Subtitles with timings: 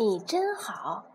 [0.00, 1.06] 你真好。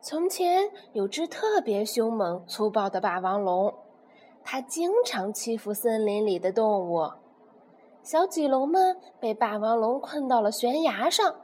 [0.00, 3.72] 从前有只特别凶猛、粗暴的霸王龙，
[4.42, 7.12] 它经常欺负森林里的动物。
[8.02, 11.36] 小棘龙们被霸王龙困到了悬崖上，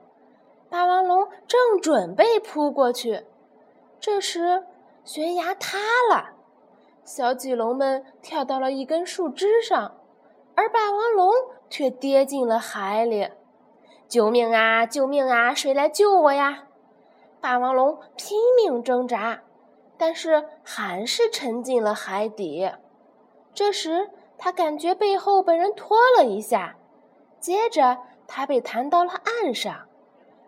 [0.68, 3.24] 霸王龙正准备扑过去，
[4.00, 4.64] 这时
[5.04, 5.78] 悬崖塌
[6.10, 6.34] 了，
[7.04, 9.96] 小棘龙们跳到了一根树枝上，
[10.56, 11.32] 而霸王龙
[11.70, 13.28] 却跌进了海里。
[14.08, 14.86] 救命啊！
[14.86, 15.54] 救命啊！
[15.54, 16.64] 谁来救我呀？
[17.40, 19.42] 霸王龙拼命挣扎，
[19.98, 22.70] 但是还是沉进了海底。
[23.52, 26.76] 这时，他感觉背后被人拖了一下，
[27.38, 29.86] 接着他被弹到了岸上，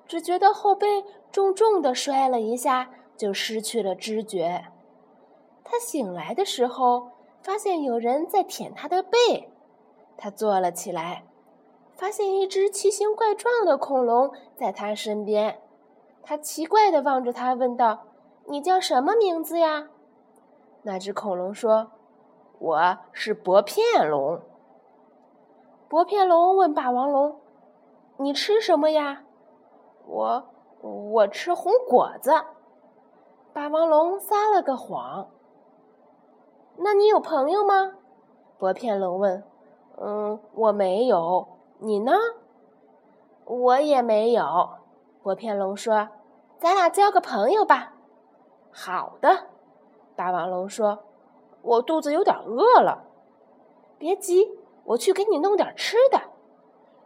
[0.06, 4.64] 只觉得后背重重的摔了一下，就失去了知觉。
[5.62, 7.10] 他醒来的时候，
[7.42, 9.50] 发现有人在舔他的背，
[10.16, 11.24] 他坐了起来。
[12.00, 15.60] 发现一只奇形怪状的恐龙在他身边，
[16.22, 18.04] 他奇怪地望着他，问道
[18.48, 19.90] ：“你叫什么名字呀？”
[20.80, 21.90] 那只恐龙说
[22.58, 24.40] ：“我是薄片龙。”
[25.90, 27.38] 薄片龙问霸王龙
[28.16, 29.24] ：“你吃什么呀
[30.08, 30.44] ？”“我
[30.80, 32.32] 我吃红果子。”
[33.52, 35.28] 霸王龙撒了个谎。
[36.82, 37.92] “那你有朋友吗？”
[38.56, 39.44] 薄片龙问。
[40.00, 41.46] “嗯，我没有。”
[41.82, 42.12] 你呢？
[43.46, 44.70] 我也没有。
[45.22, 46.08] 薄片龙说
[46.60, 47.94] ：“咱俩交个朋友吧。”
[48.70, 49.46] 好的，
[50.14, 50.98] 霸王龙说
[51.62, 53.04] ：“我肚子有点饿了。”
[53.96, 56.20] 别急，我去给你弄点吃的。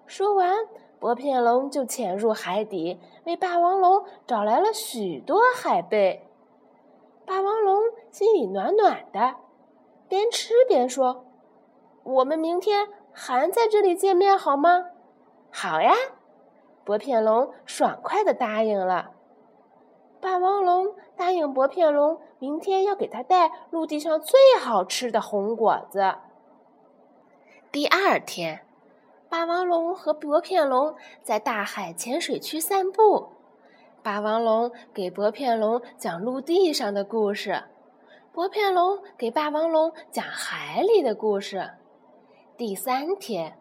[0.07, 0.67] 说完，
[0.99, 6.29] 薄片龙就潜入海底，为霸王龙找来了许多海贝。
[7.25, 7.81] 霸王龙
[8.11, 9.37] 心里暖暖的，
[10.09, 11.25] 边吃边说
[12.03, 14.87] ：“我们明天。”还在这里见面好吗？
[15.51, 15.95] 好呀，
[16.85, 19.13] 薄片龙爽快的答应了。
[20.21, 26.17] 霸王龙答应薄片龙，明天要给他带陆地上最好吃的红果子。
[27.71, 28.67] 第二天，
[29.29, 33.29] 霸王龙和薄片龙在大海浅水区散步。
[34.03, 37.63] 霸王龙给薄片龙讲陆地上的故事，
[38.33, 41.71] 薄片龙给霸王龙讲海里的故事。
[42.57, 43.59] 第三天，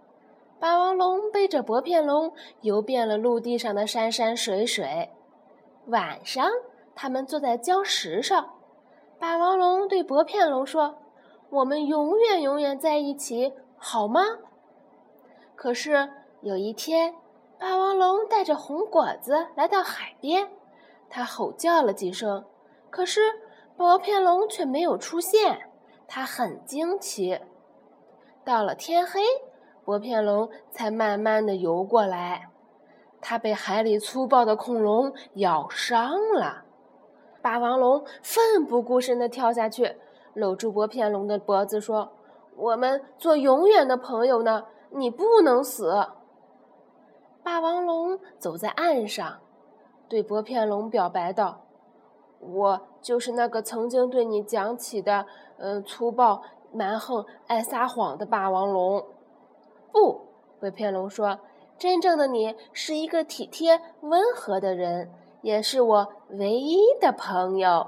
[0.59, 2.31] 霸王龙背着薄片龙
[2.61, 5.09] 游遍了陆地上的山山水水。
[5.87, 6.47] 晚上，
[6.93, 8.53] 他们坐在礁石上。
[9.17, 10.99] 霸王龙对薄片龙说
[11.49, 14.21] ：“我们永远永远在一起，好吗？”
[15.57, 16.11] 可是
[16.41, 17.15] 有一天，
[17.57, 20.51] 霸王龙带着红果子来到海边，
[21.09, 22.45] 他吼叫了几声，
[22.91, 23.21] 可是
[23.75, 25.67] 薄片龙却没有出现。
[26.07, 27.39] 他很惊奇。
[28.45, 29.21] 到了天黑，
[29.85, 32.49] 薄片龙才慢慢的游过来。
[33.21, 36.65] 它被海里粗暴的恐龙咬伤了。
[37.41, 39.95] 霸王龙奋不顾身的跳下去，
[40.33, 42.11] 搂住薄片龙的脖子说
[42.57, 46.07] ：“我们做永远的朋友呢，你不能死。”
[47.43, 49.39] 霸王龙走在岸上，
[50.09, 51.61] 对薄片龙表白道
[52.39, 55.25] ：“我就是那个曾经对你讲起的，
[55.57, 56.41] 嗯，粗暴。”
[56.73, 59.05] 蛮横、爱撒谎的霸王龙，
[59.91, 60.21] 不，
[60.59, 61.39] 鬼片龙说
[61.77, 65.11] ：“真正的你是一个体贴、温和的人，
[65.41, 67.87] 也是我唯一的朋友。”